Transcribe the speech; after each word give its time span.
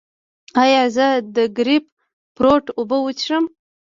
ایا 0.63 0.83
زه 0.95 1.07
د 1.35 1.37
ګریپ 1.57 1.85
فروټ 2.35 2.65
اوبه 2.77 2.97
وڅښم؟ 3.01 3.45